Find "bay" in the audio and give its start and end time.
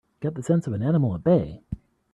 1.23-1.61